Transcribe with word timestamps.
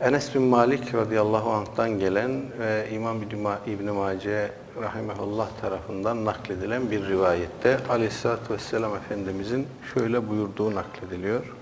Enes 0.00 0.34
bin 0.34 0.42
Malik 0.42 0.94
radıyallahu 0.94 1.50
anh'tan 1.50 1.98
gelen 1.98 2.30
ve 2.58 2.88
İmam 2.92 3.22
İbn-i 3.66 3.90
Mace 3.90 4.50
rahimehullah 4.82 5.48
tarafından 5.60 6.24
nakledilen 6.24 6.90
bir 6.90 7.08
rivayette 7.08 7.78
aleyhissalatü 7.88 8.54
vesselam 8.54 8.96
Efendimizin 8.96 9.66
şöyle 9.94 10.28
buyurduğu 10.28 10.74
naklediliyor. 10.74 11.54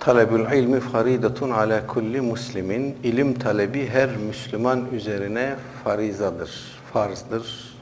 Talebül 0.00 0.52
ilmi 0.52 0.80
faridatun 0.80 1.50
ala 1.50 1.86
kulli 1.86 2.20
muslimin. 2.20 2.98
İlim 3.02 3.34
talebi 3.34 3.88
her 3.88 4.16
Müslüman 4.16 4.86
üzerine 4.92 5.54
farizadır, 5.84 6.80
farzdır, 6.92 7.76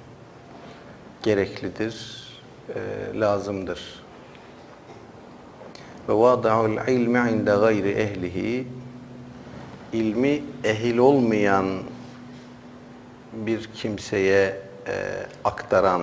gereklidir, 1.22 2.22
lazımdır. 3.14 4.02
Ve 6.08 6.14
vada'ul 6.14 6.88
ilmi 6.88 7.30
inde 7.30 7.50
gayri 7.50 7.90
ehlihi 7.90 8.66
ilmi 9.92 10.42
ehil 10.64 10.98
olmayan 10.98 11.66
bir 13.32 13.66
kimseye 13.74 14.60
e, 14.86 15.26
aktaran, 15.44 16.02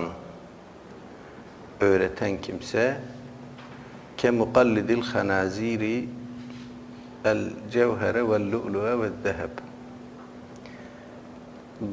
öğreten 1.80 2.40
kimse 2.40 3.00
ke 4.16 4.30
mukallidil 4.30 5.02
hanaziri 5.02 6.08
el 7.24 7.50
cevhere 7.72 8.28
vel 8.30 8.52
lu'lu'e 8.52 9.00
ve 9.00 9.08
zeheb 9.22 9.50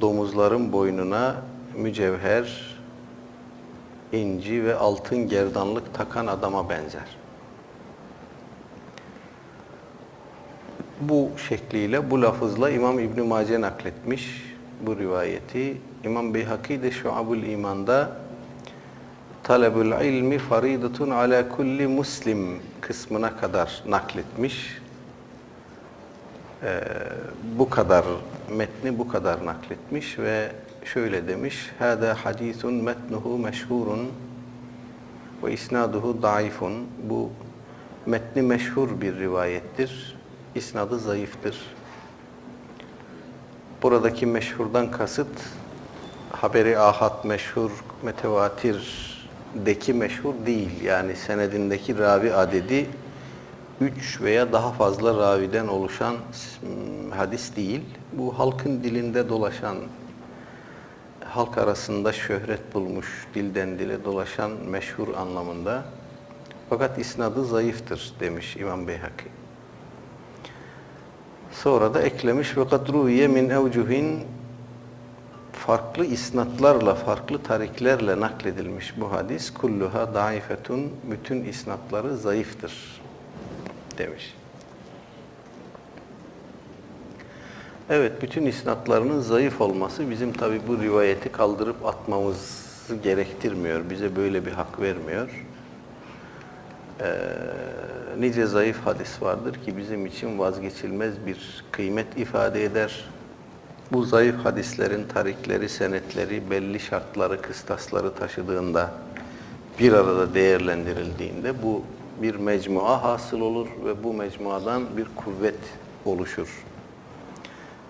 domuzların 0.02 0.72
boynuna 0.72 1.36
mücevher, 1.76 2.76
inci 4.12 4.66
ve 4.66 4.76
altın 4.76 5.30
gerdanlık 5.30 5.94
takan 5.94 6.28
adama 6.28 6.70
benzer. 6.70 7.18
Bu 11.02 11.30
şekliyle, 11.50 12.12
bu 12.12 12.22
lafızla 12.22 12.70
İmam 12.70 13.00
İbn 13.00 13.22
Mace 13.22 13.62
nakletmiş 13.62 14.44
bu 14.82 14.98
rivayeti. 14.98 15.78
İmam 16.04 16.34
Beyhaki 16.34 16.84
de 16.84 16.92
Şuabul 16.92 17.38
İman'da 17.38 18.12
talebül 19.44 19.92
ilmi 20.06 20.38
faridatun 20.38 21.10
ala 21.10 21.50
kulli 21.50 21.88
muslim 21.88 22.60
kısmına 22.82 23.38
kadar 23.38 23.84
nakletmiş. 23.88 24.78
Ee, 26.64 26.82
bu 27.58 27.70
kadar 27.70 28.06
metni 28.58 28.98
bu 28.98 29.08
kadar 29.08 29.46
nakletmiş 29.46 30.20
ve 30.20 30.52
şöyle 30.86 31.28
demiş. 31.28 31.72
Hada 31.80 32.16
hadisun 32.24 32.74
metnuhu 32.74 33.38
meşhurun 33.38 34.12
ve 35.44 35.54
isnaduhu 35.54 36.22
daifun. 36.22 36.74
Bu 37.10 37.30
metni 38.06 38.42
meşhur 38.42 39.02
bir 39.02 39.16
rivayettir. 39.16 40.17
İsnadı 40.58 41.00
zayıftır. 41.00 41.58
Buradaki 43.84 44.26
meşhurdan 44.26 44.92
kasıt 44.92 45.28
haberi 46.32 46.80
ahad 46.80 47.26
meşhur, 47.26 47.72
metevatir 48.04 49.08
deki 49.56 49.94
meşhur 49.94 50.34
değil. 50.46 50.84
Yani 50.84 51.16
senedindeki 51.16 51.98
ravi 51.98 52.34
adedi 52.34 52.90
üç 53.82 54.22
veya 54.22 54.54
daha 54.54 54.72
fazla 54.72 55.18
raviden 55.18 55.68
oluşan 55.68 56.16
hadis 57.16 57.56
değil. 57.56 57.82
Bu 58.14 58.40
halkın 58.40 58.84
dilinde 58.84 59.30
dolaşan, 59.30 59.78
halk 61.26 61.58
arasında 61.58 62.14
şöhret 62.14 62.74
bulmuş, 62.74 63.28
dilden 63.36 63.80
dile 63.80 64.06
dolaşan 64.06 64.52
meşhur 64.52 65.08
anlamında. 65.16 65.84
Fakat 66.70 67.00
isnadı 67.00 67.46
zayıftır 67.46 68.14
demiş 68.20 68.58
İmam 68.58 68.88
Beyhaki. 68.88 69.26
Sonra 71.52 71.94
da 71.94 72.02
eklemiş 72.02 72.58
ve 72.58 72.68
kadruye 72.68 73.28
min 73.28 73.50
evcuhin 73.50 74.24
farklı 75.52 76.06
isnatlarla, 76.06 76.96
farklı 76.96 77.44
tariklerle 77.44 78.20
nakledilmiş 78.20 78.94
bu 78.98 79.12
hadis. 79.12 79.54
Kulluha 79.54 80.14
daifetun, 80.14 80.92
bütün 81.12 81.44
isnatları 81.44 82.18
zayıftır 82.18 83.02
demiş. 83.98 84.36
Evet, 87.90 88.22
bütün 88.22 88.46
isnatlarının 88.46 89.20
zayıf 89.20 89.62
olması 89.62 90.10
bizim 90.10 90.34
tabi 90.34 90.62
bu 90.68 90.80
rivayeti 90.80 91.32
kaldırıp 91.32 91.86
atmamızı 91.86 92.96
gerektirmiyor. 93.04 93.90
Bize 93.90 94.16
böyle 94.16 94.46
bir 94.46 94.52
hak 94.52 94.82
vermiyor. 94.82 95.46
Ee, 97.02 97.24
nice 98.20 98.46
zayıf 98.46 98.86
hadis 98.86 99.22
vardır 99.22 99.54
ki 99.54 99.78
bizim 99.78 100.06
için 100.06 100.40
vazgeçilmez 100.40 101.14
bir 101.26 101.64
kıymet 101.72 102.18
ifade 102.18 102.64
eder. 102.64 103.06
Bu 103.92 104.04
zayıf 104.04 104.46
hadislerin 104.46 105.08
tarikleri, 105.08 105.70
senetleri, 105.70 106.52
belli 106.52 106.80
şartları, 106.80 107.42
kıstasları 107.42 108.14
taşıdığında 108.14 108.92
bir 109.80 109.94
arada 109.94 110.34
değerlendirildiğinde 110.34 111.64
bu 111.64 111.84
bir 112.22 112.36
mecmua 112.36 113.04
hasıl 113.04 113.42
olur 113.42 113.68
ve 113.86 114.04
bu 114.04 114.14
mecmuadan 114.14 114.84
bir 114.98 115.08
kuvvet 115.16 115.60
oluşur. 116.06 116.64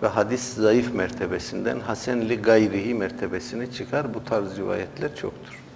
Ve 0.03 0.07
hadis 0.07 0.53
zayıf 0.53 0.94
mertebesinden 0.94 1.79
hasenli 1.79 2.41
gayrihi 2.41 2.94
mertebesine 2.94 3.71
çıkar. 3.71 4.13
Bu 4.13 4.23
tarz 4.23 4.57
rivayetler 4.57 5.15
çoktur. 5.15 5.66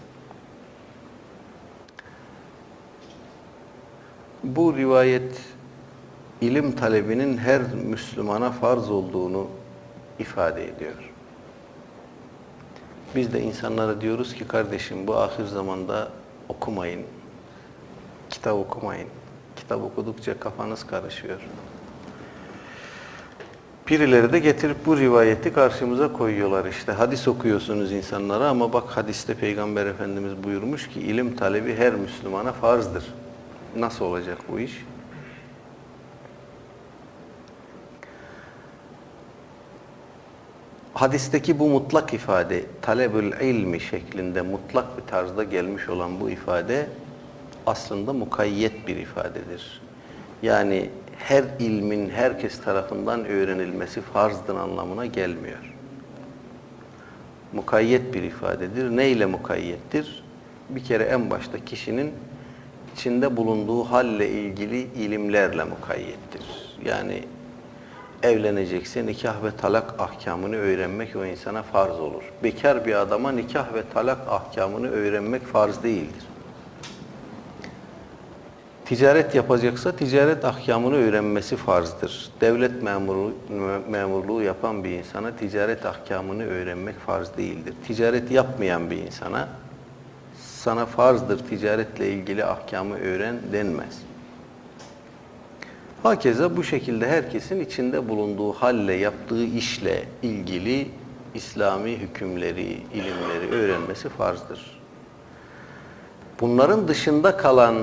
Bu 4.56 4.78
rivayet 4.78 5.42
ilim 6.42 6.72
talebinin 6.72 7.38
her 7.38 7.62
Müslümana 7.74 8.52
farz 8.52 8.90
olduğunu 8.90 9.48
ifade 10.20 10.68
ediyor. 10.68 11.12
Biz 13.16 13.34
de 13.34 13.42
insanlara 13.42 14.02
diyoruz 14.02 14.34
ki 14.34 14.48
kardeşim 14.48 15.08
bu 15.08 15.16
ahir 15.16 15.46
zamanda 15.46 16.10
okumayın, 16.50 17.02
kitap 18.30 18.54
okumayın. 18.54 19.08
Kitap 19.56 19.84
okudukça 19.84 20.40
kafanız 20.40 20.88
karışıyor. 20.88 21.40
Birileri 23.88 24.34
de 24.34 24.40
getirip 24.40 24.86
bu 24.86 24.98
rivayeti 24.98 25.54
karşımıza 25.54 26.14
koyuyorlar 26.14 26.66
işte. 26.66 26.92
Hadis 26.92 27.28
okuyorsunuz 27.28 27.92
insanlara 27.92 28.50
ama 28.50 28.74
bak 28.74 28.84
hadiste 28.98 29.34
Peygamber 29.34 29.86
Efendimiz 29.86 30.44
buyurmuş 30.44 30.90
ki 30.90 31.00
ilim 31.00 31.36
talebi 31.36 31.76
her 31.76 31.94
Müslümana 31.94 32.52
farzdır. 32.52 33.04
Nasıl 33.76 34.06
olacak 34.06 34.38
bu 34.50 34.60
iş? 34.60 34.86
Hadisteki 40.94 41.60
bu 41.60 41.70
mutlak 41.70 42.14
ifade, 42.14 42.66
talebül 42.82 43.32
ilmi 43.42 43.80
şeklinde 43.80 44.42
mutlak 44.42 44.98
bir 44.98 45.08
tarzda 45.08 45.44
gelmiş 45.44 45.90
olan 45.90 46.20
bu 46.20 46.30
ifade 46.30 46.88
aslında 47.66 48.14
mukayyet 48.14 48.88
bir 48.88 48.98
ifadedir. 48.98 49.82
Yani 50.42 50.90
her 51.18 51.44
ilmin 51.60 52.10
herkes 52.10 52.62
tarafından 52.62 53.26
öğrenilmesi 53.26 54.02
farzdır 54.02 54.56
anlamına 54.56 55.06
gelmiyor. 55.06 55.74
Mukayyet 57.54 58.14
bir 58.14 58.24
ifadedir. 58.24 58.98
Ne 58.98 59.10
ile 59.10 59.26
mukayyettir? 59.26 60.24
Bir 60.70 60.84
kere 60.84 61.04
en 61.04 61.30
başta 61.30 61.66
kişinin 61.66 62.14
içinde 62.94 63.38
bulunduğu 63.38 63.84
halle 63.84 64.30
ilgili 64.30 64.78
ilimlerle 64.78 65.64
mukayyettir. 65.64 66.42
Yani 66.86 67.24
evlenecekse 68.24 69.06
nikah 69.06 69.44
ve 69.44 69.52
talak 69.52 70.00
ahkamını 70.00 70.56
öğrenmek 70.56 71.16
o 71.16 71.26
insana 71.26 71.64
farz 71.64 72.00
olur. 72.00 72.24
Bekar 72.44 72.86
bir 72.86 72.96
adama 72.96 73.32
nikah 73.32 73.74
ve 73.74 73.84
talak 73.94 74.28
ahkamını 74.28 74.90
öğrenmek 74.90 75.46
farz 75.46 75.84
değildir. 75.84 76.24
Ticaret 78.86 79.36
yapacaksa 79.36 79.96
ticaret 79.96 80.46
ahkamını 80.46 80.96
öğrenmesi 80.96 81.56
farzdır. 81.56 82.30
Devlet 82.42 82.84
memuru, 82.84 83.34
memurluğu 83.90 84.42
yapan 84.42 84.84
bir 84.84 84.90
insana 84.90 85.36
ticaret 85.36 85.86
ahkamını 85.86 86.46
öğrenmek 86.46 87.00
farz 87.00 87.38
değildir. 87.38 87.74
Ticaret 87.88 88.32
yapmayan 88.32 88.92
bir 88.92 88.98
insana 88.98 89.48
sana 90.64 90.86
farzdır 90.86 91.40
ticaretle 91.40 92.10
ilgili 92.10 92.46
ahkamı 92.46 92.98
öğren 92.98 93.36
denmez. 93.54 94.02
Hakeza 96.04 96.58
bu 96.58 96.64
şekilde 96.64 97.08
herkesin 97.08 97.60
içinde 97.60 98.10
bulunduğu 98.10 98.54
halle, 98.54 98.94
yaptığı 98.94 99.44
işle 99.44 100.04
ilgili 100.24 100.88
İslami 101.34 101.92
hükümleri, 101.98 102.78
ilimleri 102.94 103.52
öğrenmesi 103.52 104.10
farzdır. 104.10 104.80
Bunların 106.42 106.88
dışında 106.88 107.38
kalan 107.38 107.76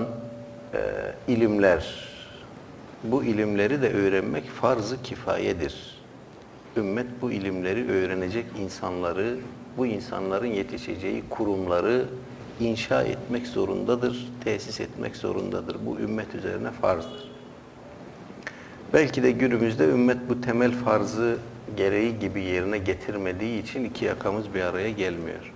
e, 0.74 0.80
ilimler, 1.28 2.08
bu 3.04 3.24
ilimleri 3.24 3.82
de 3.82 3.92
öğrenmek 3.92 4.50
farz-ı 4.50 5.02
kifayedir. 5.02 5.98
Ümmet 6.76 7.06
bu 7.22 7.32
ilimleri 7.32 7.90
öğrenecek 7.90 8.46
insanları, 8.58 9.36
bu 9.76 9.86
insanların 9.86 10.46
yetişeceği 10.46 11.24
kurumları 11.30 12.04
inşa 12.60 13.02
etmek 13.02 13.46
zorundadır, 13.46 14.28
tesis 14.44 14.80
etmek 14.80 15.16
zorundadır. 15.16 15.76
Bu 15.86 15.98
ümmet 15.98 16.34
üzerine 16.34 16.70
farzdır. 16.70 17.30
Belki 18.92 19.22
de 19.22 19.30
günümüzde 19.30 19.84
ümmet 19.84 20.18
bu 20.28 20.40
temel 20.40 20.72
farzı 20.72 21.36
gereği 21.76 22.18
gibi 22.18 22.42
yerine 22.42 22.78
getirmediği 22.78 23.62
için 23.62 23.84
iki 23.84 24.04
yakamız 24.04 24.54
bir 24.54 24.60
araya 24.60 24.90
gelmiyor. 24.90 25.52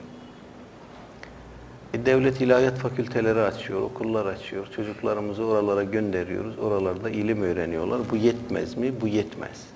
E, 1.94 2.06
devlet 2.06 2.40
ilahiyat 2.40 2.78
fakülteleri 2.78 3.40
açıyor, 3.40 3.80
okullar 3.80 4.26
açıyor. 4.26 4.66
Çocuklarımızı 4.76 5.44
oralara 5.44 5.84
gönderiyoruz. 5.84 6.58
Oralarda 6.58 7.10
ilim 7.10 7.42
öğreniyorlar. 7.42 8.00
Bu 8.10 8.16
yetmez 8.16 8.76
mi? 8.76 8.92
Bu 9.00 9.08
yetmez. 9.08 9.66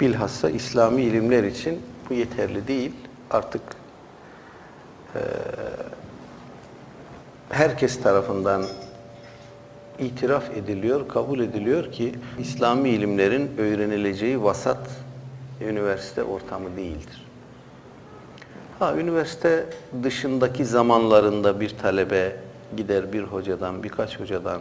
Bilhassa 0.00 0.50
İslami 0.50 1.02
ilimler 1.02 1.44
için 1.44 1.80
bu 2.10 2.14
yeterli 2.14 2.68
değil. 2.68 2.92
Artık 3.30 3.62
herkes 7.50 8.02
tarafından 8.02 8.64
itiraf 9.98 10.56
ediliyor, 10.56 11.08
kabul 11.08 11.40
ediliyor 11.40 11.92
ki 11.92 12.14
İslami 12.38 12.88
ilimlerin 12.88 13.50
öğrenileceği 13.58 14.42
vasat 14.42 14.90
üniversite 15.60 16.22
ortamı 16.22 16.76
değildir. 16.76 17.26
Ha, 18.78 18.94
üniversite 18.96 19.66
dışındaki 20.02 20.64
zamanlarında 20.64 21.60
bir 21.60 21.68
talebe 21.68 22.36
gider 22.76 23.12
bir 23.12 23.22
hocadan, 23.22 23.82
birkaç 23.82 24.20
hocadan 24.20 24.60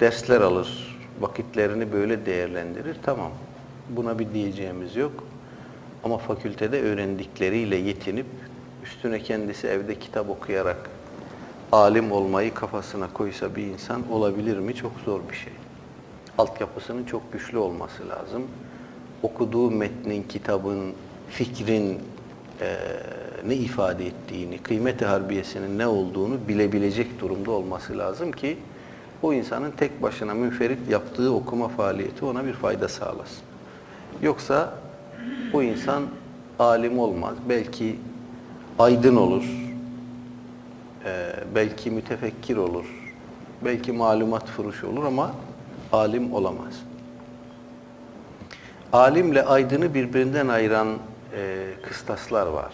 dersler 0.00 0.40
alır, 0.40 0.98
vakitlerini 1.20 1.92
böyle 1.92 2.26
değerlendirir. 2.26 2.96
Tamam, 3.02 3.30
buna 3.88 4.18
bir 4.18 4.32
diyeceğimiz 4.34 4.96
yok. 4.96 5.12
Ama 6.04 6.18
fakültede 6.18 6.82
öğrendikleriyle 6.82 7.76
yetinip 7.76 8.26
üstüne 8.84 9.22
kendisi 9.22 9.66
evde 9.66 9.98
kitap 9.98 10.30
okuyarak 10.30 10.90
alim 11.72 12.12
olmayı 12.12 12.54
kafasına 12.54 13.12
koysa 13.12 13.56
bir 13.56 13.66
insan 13.66 14.12
olabilir 14.12 14.58
mi? 14.58 14.74
Çok 14.74 14.92
zor 15.04 15.20
bir 15.30 15.36
şey. 15.36 15.52
Altyapısının 16.38 17.04
çok 17.04 17.32
güçlü 17.32 17.58
olması 17.58 18.08
lazım. 18.08 18.42
Okuduğu 19.22 19.70
metnin, 19.70 20.22
kitabın, 20.22 20.92
fikrin 21.30 21.98
e, 22.60 22.76
ne 23.46 23.54
ifade 23.54 24.06
ettiğini, 24.06 24.58
kıymet-i 24.58 25.04
harbiyesinin 25.04 25.78
ne 25.78 25.86
olduğunu 25.86 26.48
bilebilecek 26.48 27.20
durumda 27.20 27.50
olması 27.50 27.98
lazım 27.98 28.32
ki 28.32 28.58
o 29.22 29.32
insanın 29.32 29.70
tek 29.70 30.02
başına 30.02 30.34
münferit 30.34 30.90
yaptığı 30.90 31.34
okuma 31.34 31.68
faaliyeti 31.68 32.24
ona 32.24 32.46
bir 32.46 32.52
fayda 32.52 32.88
sağlasın. 32.88 33.42
Yoksa 34.22 34.74
bu 35.52 35.62
insan 35.62 36.02
alim 36.58 36.98
olmaz. 36.98 37.34
Belki 37.48 37.96
aydın 38.80 39.16
olur, 39.16 39.44
e, 41.04 41.32
belki 41.54 41.90
mütefekkir 41.90 42.56
olur, 42.56 42.84
belki 43.64 43.92
malumat 43.92 44.48
furuş 44.48 44.84
olur 44.84 45.04
ama 45.04 45.34
alim 45.92 46.32
olamaz. 46.32 46.82
Alimle 48.92 49.44
aydını 49.44 49.94
birbirinden 49.94 50.48
ayıran 50.48 50.88
e, 51.36 51.66
kıstaslar 51.82 52.46
var. 52.46 52.72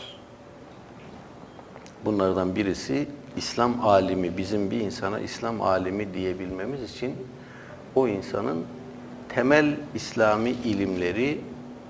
Bunlardan 2.04 2.56
birisi 2.56 3.08
İslam 3.36 3.86
alimi, 3.86 4.36
bizim 4.36 4.70
bir 4.70 4.80
insana 4.80 5.20
İslam 5.20 5.62
alimi 5.62 6.14
diyebilmemiz 6.14 6.82
için 6.82 7.16
o 7.94 8.08
insanın 8.08 8.64
temel 9.28 9.76
İslami 9.94 10.50
ilimleri 10.50 11.40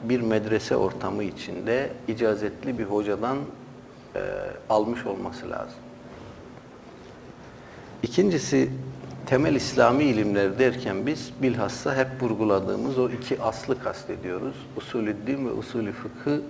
bir 0.05 0.21
medrese 0.21 0.77
ortamı 0.77 1.23
içinde 1.23 1.91
icazetli 2.09 2.79
bir 2.79 2.85
hocadan 2.85 3.39
e, 4.17 4.21
almış 4.71 5.07
olması 5.07 5.51
lazım. 5.51 5.79
İkincisi 8.03 8.71
temel 9.27 9.55
İslami 9.55 10.05
ilimler 10.05 10.59
derken 10.59 11.07
biz 11.07 11.31
bilhassa 11.43 11.97
hep 11.97 12.23
vurguladığımız 12.23 12.99
o 12.99 13.09
iki 13.09 13.43
aslı 13.43 13.83
kastediyoruz. 13.83 14.57
Usulü 14.77 15.17
din 15.27 15.47
ve 15.47 15.53
usulü 15.53 15.93
fıkhı 15.93 16.41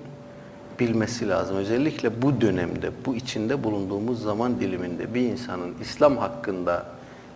bilmesi 0.81 1.29
lazım. 1.29 1.57
Özellikle 1.57 2.23
bu 2.23 2.41
dönemde, 2.41 2.91
bu 3.07 3.15
içinde 3.15 3.65
bulunduğumuz 3.65 4.23
zaman 4.23 4.61
diliminde 4.61 5.15
bir 5.15 5.21
insanın 5.21 5.75
İslam 5.81 6.17
hakkında, 6.17 6.87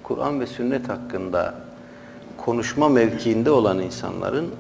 Kur'an 0.03 0.41
ve 0.41 0.47
sünnet 0.47 0.89
hakkında 0.89 1.55
konuşma 2.37 2.89
mevkiinde 2.89 3.51
olan 3.51 3.79
insanların 3.79 4.51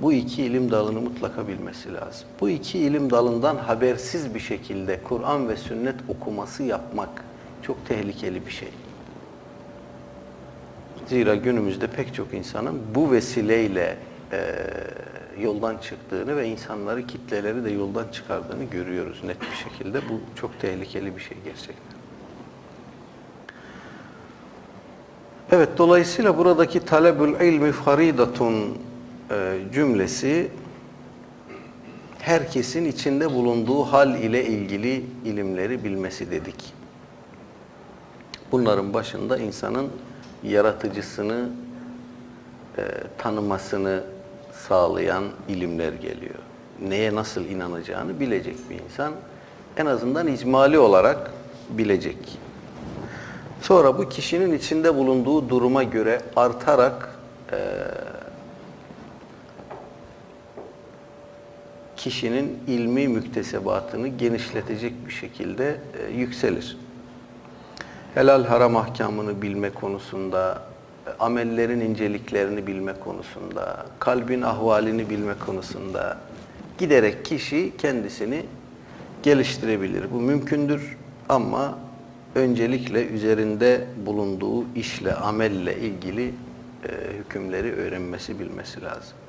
bu 0.00 0.12
iki 0.12 0.42
ilim 0.42 0.70
dalını 0.70 1.00
mutlaka 1.00 1.48
bilmesi 1.48 1.94
lazım. 1.94 2.28
Bu 2.40 2.48
iki 2.48 2.78
ilim 2.78 3.10
dalından 3.10 3.56
habersiz 3.56 4.34
bir 4.34 4.40
şekilde 4.40 5.00
Kur'an 5.04 5.48
ve 5.48 5.56
sünnet 5.56 5.96
okuması 6.08 6.62
yapmak 6.62 7.24
çok 7.62 7.86
tehlikeli 7.86 8.46
bir 8.46 8.50
şey. 8.50 8.68
Zira 11.06 11.34
günümüzde 11.34 11.86
pek 11.86 12.14
çok 12.14 12.34
insanın 12.34 12.80
bu 12.94 13.12
vesileyle 13.12 13.96
e, 14.32 14.56
yoldan 15.40 15.78
çıktığını 15.78 16.36
ve 16.36 16.48
insanları, 16.48 17.06
kitleleri 17.06 17.64
de 17.64 17.70
yoldan 17.70 18.04
çıkardığını 18.12 18.64
görüyoruz 18.64 19.24
net 19.24 19.40
bir 19.40 19.56
şekilde. 19.56 19.98
Bu 19.98 20.20
çok 20.40 20.60
tehlikeli 20.60 21.16
bir 21.16 21.20
şey 21.20 21.36
gerçekten. 21.44 21.92
Evet, 25.52 25.68
dolayısıyla 25.78 26.38
buradaki 26.38 26.80
talebül 26.80 27.40
ilmi 27.40 27.72
faridatun 27.72 28.78
cümlesi 29.72 30.50
herkesin 32.18 32.84
içinde 32.84 33.34
bulunduğu 33.34 33.82
hal 33.82 34.14
ile 34.14 34.44
ilgili 34.44 35.04
ilimleri 35.24 35.84
bilmesi 35.84 36.30
dedik. 36.30 36.74
Bunların 38.52 38.94
başında 38.94 39.38
insanın 39.38 39.88
yaratıcısını 40.42 41.48
e, 42.78 42.82
tanımasını 43.18 44.04
sağlayan 44.68 45.24
ilimler 45.48 45.92
geliyor. 45.92 46.34
Neye 46.88 47.14
nasıl 47.14 47.44
inanacağını 47.44 48.20
bilecek 48.20 48.56
bir 48.70 48.80
insan 48.84 49.12
en 49.76 49.86
azından 49.86 50.26
icmali 50.26 50.78
olarak 50.78 51.30
bilecek. 51.70 52.38
Sonra 53.60 53.98
bu 53.98 54.08
kişinin 54.08 54.52
içinde 54.52 54.94
bulunduğu 54.94 55.48
duruma 55.48 55.82
göre 55.82 56.22
artarak 56.36 57.14
e, 57.52 57.58
kişinin 62.02 62.58
ilmi 62.66 63.08
müktesebatını 63.08 64.08
genişletecek 64.08 64.92
bir 65.06 65.12
şekilde 65.12 65.76
e, 66.08 66.12
yükselir. 66.12 66.76
Helal 68.14 68.44
haram 68.44 68.76
ahkamını 68.76 69.42
bilme 69.42 69.70
konusunda, 69.70 70.62
amellerin 71.20 71.80
inceliklerini 71.80 72.66
bilme 72.66 72.92
konusunda, 73.00 73.86
kalbin 73.98 74.42
ahvalini 74.42 75.10
bilme 75.10 75.34
konusunda 75.46 76.18
giderek 76.78 77.24
kişi 77.24 77.72
kendisini 77.78 78.46
geliştirebilir. 79.22 80.04
Bu 80.12 80.20
mümkündür 80.20 80.96
ama 81.28 81.78
öncelikle 82.34 83.06
üzerinde 83.06 83.84
bulunduğu 84.06 84.64
işle, 84.74 85.14
amelle 85.14 85.76
ilgili 85.76 86.24
e, 86.28 86.32
hükümleri 87.18 87.72
öğrenmesi, 87.72 88.40
bilmesi 88.40 88.82
lazım. 88.82 89.21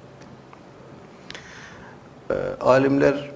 E, 2.30 2.34
alimler 2.62 3.30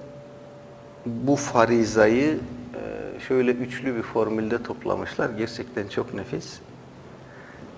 bu 1.06 1.36
farizayı 1.36 2.38
e, 2.74 3.20
şöyle 3.20 3.50
üçlü 3.50 3.96
bir 3.96 4.02
formülde 4.02 4.62
toplamışlar. 4.62 5.30
Gerçekten 5.30 5.88
çok 5.88 6.14
nefis. 6.14 6.58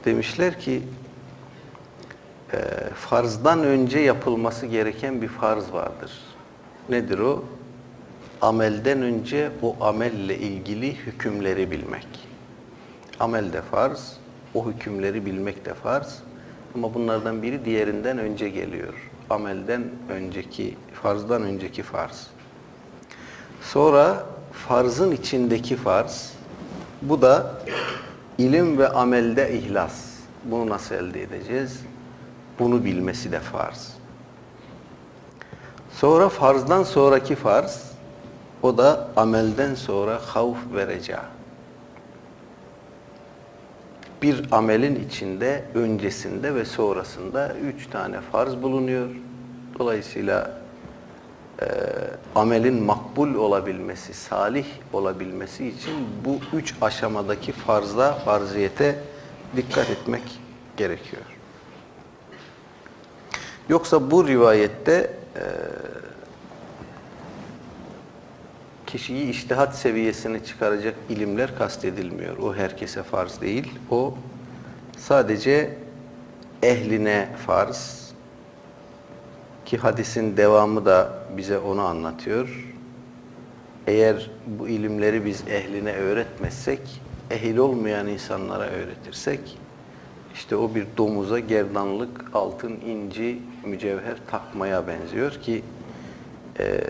Demişler 0.04 0.60
ki 0.60 0.82
e, 2.52 2.58
farzdan 2.94 3.64
önce 3.64 3.98
yapılması 3.98 4.66
gereken 4.66 5.22
bir 5.22 5.28
farz 5.28 5.72
vardır. 5.72 6.12
Nedir 6.88 7.18
o? 7.18 7.44
Amelden 8.40 9.02
önce 9.02 9.50
o 9.62 9.76
amelle 9.80 10.38
ilgili 10.38 10.94
hükümleri 10.94 11.70
bilmek. 11.70 12.06
Amel 13.20 13.52
de 13.52 13.62
farz, 13.62 14.16
o 14.54 14.70
hükümleri 14.70 15.26
bilmek 15.26 15.64
de 15.64 15.74
farz. 15.74 16.22
Ama 16.74 16.94
bunlardan 16.94 17.42
biri 17.42 17.64
diğerinden 17.64 18.18
önce 18.18 18.48
geliyor. 18.48 19.09
Amelden 19.30 19.84
önceki, 20.08 20.76
farzdan 21.02 21.42
önceki 21.42 21.82
farz. 21.82 22.26
Sonra 23.62 24.26
farzın 24.52 25.12
içindeki 25.12 25.76
farz, 25.76 26.32
bu 27.02 27.22
da 27.22 27.54
ilim 28.38 28.78
ve 28.78 28.88
amelde 28.88 29.52
ihlas. 29.52 30.10
Bunu 30.44 30.70
nasıl 30.70 30.94
elde 30.94 31.22
edeceğiz? 31.22 31.80
Bunu 32.58 32.84
bilmesi 32.84 33.32
de 33.32 33.40
farz. 33.40 33.94
Sonra 35.92 36.28
farzdan 36.28 36.82
sonraki 36.82 37.34
farz, 37.34 37.92
o 38.62 38.78
da 38.78 39.08
amelden 39.16 39.74
sonra 39.74 40.20
havf 40.26 40.56
vereceği. 40.74 41.39
Bir 44.22 44.52
amelin 44.52 45.04
içinde, 45.08 45.64
öncesinde 45.74 46.54
ve 46.54 46.64
sonrasında 46.64 47.54
üç 47.56 47.86
tane 47.86 48.20
farz 48.20 48.62
bulunuyor. 48.62 49.08
Dolayısıyla 49.78 50.60
e, 51.60 51.66
amelin 52.34 52.82
makbul 52.82 53.34
olabilmesi, 53.34 54.14
salih 54.14 54.66
olabilmesi 54.92 55.68
için 55.68 55.94
bu 56.24 56.56
üç 56.56 56.74
aşamadaki 56.80 57.52
farza, 57.52 58.12
farziyete 58.12 58.98
dikkat 59.56 59.90
etmek 59.90 60.22
gerekiyor. 60.76 61.22
Yoksa 63.68 64.10
bu 64.10 64.28
rivayette 64.28 65.10
e, 65.36 65.44
kişiyi 68.92 69.30
iştihat 69.30 69.76
seviyesine 69.76 70.44
çıkaracak 70.44 70.94
ilimler 71.08 71.58
kastedilmiyor. 71.58 72.38
O 72.38 72.54
herkese 72.54 73.02
farz 73.02 73.40
değil. 73.40 73.72
O 73.90 74.14
sadece 74.98 75.78
ehline 76.62 77.28
farz 77.46 78.10
ki 79.64 79.78
hadisin 79.78 80.36
devamı 80.36 80.84
da 80.84 81.12
bize 81.36 81.58
onu 81.58 81.80
anlatıyor. 81.80 82.74
Eğer 83.86 84.30
bu 84.46 84.68
ilimleri 84.68 85.24
biz 85.24 85.48
ehline 85.48 85.92
öğretmezsek, 85.92 87.02
ehil 87.30 87.56
olmayan 87.56 88.06
insanlara 88.06 88.64
öğretirsek, 88.64 89.58
işte 90.34 90.56
o 90.56 90.74
bir 90.74 90.86
domuza 90.96 91.38
gerdanlık, 91.38 92.30
altın, 92.34 92.80
inci, 92.86 93.38
mücevher 93.64 94.16
takmaya 94.30 94.86
benziyor 94.86 95.32
ki 95.32 95.62
e, 96.58 96.80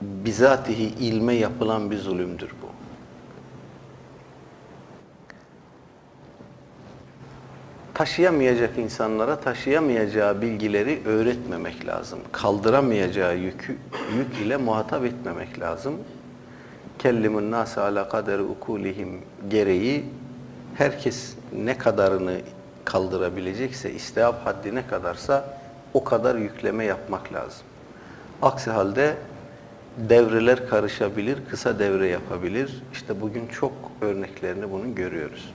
bizatihi 0.00 0.84
ilme 0.84 1.34
yapılan 1.34 1.90
bir 1.90 1.98
zulümdür 1.98 2.50
bu. 2.62 2.66
Taşıyamayacak 7.94 8.78
insanlara 8.78 9.40
taşıyamayacağı 9.40 10.42
bilgileri 10.42 11.02
öğretmemek 11.06 11.86
lazım. 11.86 12.18
Kaldıramayacağı 12.32 13.36
yükü, 13.36 13.76
yük 14.16 14.46
ile 14.46 14.56
muhatap 14.56 15.04
etmemek 15.04 15.60
lazım. 15.60 15.94
Kellimun 16.98 17.50
nase 17.50 17.80
ala 17.80 18.08
kaderi 18.08 18.42
ukulihim 18.42 19.22
gereği 19.48 20.04
herkes 20.74 21.34
ne 21.64 21.78
kadarını 21.78 22.40
kaldırabilecekse, 22.84 23.92
istihap 23.92 24.46
haddi 24.46 24.74
ne 24.74 24.86
kadarsa 24.86 25.58
o 25.94 26.04
kadar 26.04 26.34
yükleme 26.34 26.84
yapmak 26.84 27.32
lazım. 27.32 27.66
Aksi 28.42 28.70
halde 28.70 29.16
devreler 29.98 30.68
karışabilir, 30.68 31.38
kısa 31.50 31.78
devre 31.78 32.08
yapabilir. 32.08 32.82
İşte 32.92 33.20
bugün 33.20 33.46
çok 33.46 33.72
örneklerini 34.00 34.70
bunun 34.70 34.94
görüyoruz. 34.94 35.54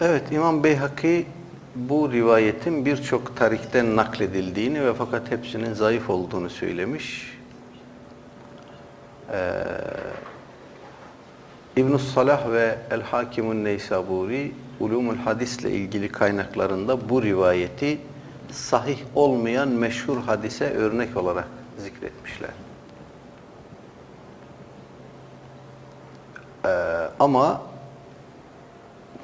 Evet, 0.00 0.32
İmam 0.32 0.64
Beyhaki 0.64 1.26
bu 1.74 2.12
rivayetin 2.12 2.86
birçok 2.86 3.36
tarihten 3.36 3.96
nakledildiğini 3.96 4.84
ve 4.84 4.94
fakat 4.94 5.30
hepsinin 5.30 5.72
zayıf 5.74 6.10
olduğunu 6.10 6.50
söylemiş. 6.50 7.38
Ee, 9.32 9.64
İbn-i 11.76 11.98
Salah 11.98 12.52
ve 12.52 12.78
El-Hakimun 12.90 13.64
Neysaburi 13.64 14.52
Ulumul 14.80 15.16
Hadis'le 15.16 15.64
ilgili 15.64 16.08
kaynaklarında 16.08 17.08
bu 17.08 17.22
rivayeti 17.22 17.98
sahih 18.50 18.98
olmayan 19.14 19.68
meşhur 19.68 20.18
hadise 20.22 20.70
örnek 20.70 21.16
olarak 21.16 21.48
zikretmişler. 21.78 22.50
Ee, 26.64 26.68
ama 27.20 27.62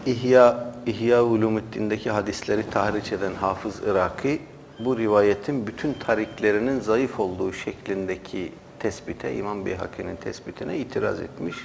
İhya, 0.06 0.72
İhya 0.86 1.24
Ulumuddin'deki 1.24 2.10
hadisleri 2.10 2.70
tahriş 2.70 3.12
eden 3.12 3.34
Hafız 3.34 3.82
Iraki 3.82 4.42
bu 4.78 4.98
rivayetin 4.98 5.66
bütün 5.66 5.92
tariklerinin 5.92 6.80
zayıf 6.80 7.20
olduğu 7.20 7.52
şeklindeki 7.52 8.52
tespite, 8.78 9.34
İmam 9.34 9.66
Beyhaki'nin 9.66 10.16
tespitine 10.16 10.78
itiraz 10.78 11.20
etmiş. 11.20 11.56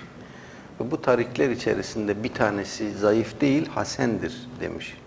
Bu 0.91 1.01
tarikler 1.01 1.49
içerisinde 1.49 2.23
bir 2.23 2.33
tanesi 2.33 2.91
zayıf 2.91 3.41
değil, 3.41 3.67
hasendir 3.67 4.47
demiş. 4.59 4.97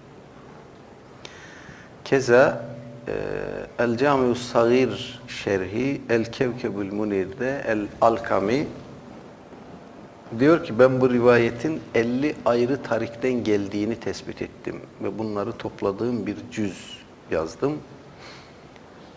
Keza 2.05 2.65
e, 3.09 3.13
El 3.79 3.97
Camius 3.97 4.53
Sagir 4.53 5.21
şerhi 5.29 6.01
El 6.11 6.33
Kevkebül 6.33 6.93
Munir'de 6.93 7.65
El 7.67 7.87
Alkami 8.01 8.67
diyor 10.39 10.65
ki 10.65 10.79
ben 10.79 11.01
bu 11.01 11.11
rivayetin 11.11 11.81
50 11.95 12.35
ayrı 12.45 12.83
tarikten 12.83 13.45
geldiğini 13.45 14.01
tespit 14.01 14.43
ettim 14.43 14.81
ve 15.03 15.19
bunları 15.19 15.53
topladığım 15.53 16.27
bir 16.27 16.37
cüz 16.53 16.99
yazdım. 17.31 17.79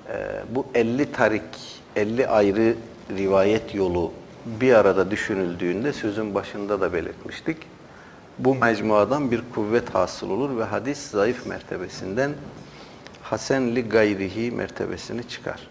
E, 0.10 0.44
bu 0.56 0.66
50 0.76 1.12
tarik, 1.12 1.82
50 1.96 2.28
ayrı 2.28 2.76
rivayet 3.18 3.76
yolu 3.76 4.12
bir 4.62 4.74
arada 4.74 5.12
düşünüldüğünde 5.12 5.94
sözün 5.94 6.36
başında 6.36 6.82
da 6.82 6.94
belirtmiştik. 6.94 7.58
Bu 8.40 8.56
mecmuadan 8.56 9.32
bir 9.32 9.42
kuvvet 9.56 9.96
hasıl 9.96 10.30
olur 10.30 10.58
ve 10.58 10.64
hadis 10.64 11.12
zayıf 11.12 11.46
mertebesinden 11.46 12.32
hasenli 13.24 13.90
gayrihi 13.90 14.52
mertebesini 14.52 15.28
çıkar. 15.28 15.68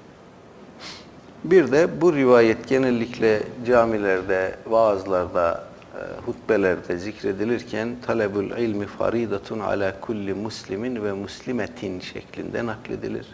Bir 1.45 1.73
de 1.73 2.01
bu 2.01 2.17
rivayet 2.17 2.69
genellikle 2.69 3.43
camilerde, 3.67 4.55
vaazlarda, 4.67 5.65
e, 5.95 6.01
hutbelerde 6.27 6.99
zikredilirken 6.99 7.97
talebul 8.07 8.51
ilmi 8.51 8.87
faridatun 8.87 9.59
ala 9.59 10.01
kulli 10.01 10.35
muslimin 10.35 11.05
ve 11.05 11.13
muslimetin 11.13 12.01
şeklinde 12.01 12.67
nakledilir. 12.67 13.27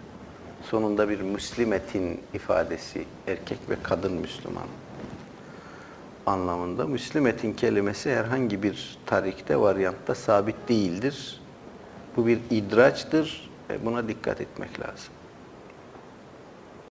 Sonunda 0.63 1.09
bir 1.09 1.21
muslimetin 1.21 2.21
ifadesi 2.35 3.05
erkek 3.27 3.59
ve 3.71 3.77
kadın 3.83 4.13
Müslüman 4.13 4.67
anlamında. 6.27 6.87
Müslimetin 6.87 7.53
kelimesi 7.53 8.15
herhangi 8.15 8.63
bir 8.63 8.99
tarikte, 9.07 9.61
varyantta 9.61 10.15
sabit 10.15 10.69
değildir. 10.69 11.41
Bu 12.17 12.27
bir 12.27 12.39
idraçtır. 12.51 13.51
Buna 13.85 14.09
dikkat 14.09 14.41
etmek 14.41 14.81
lazım. 14.81 15.13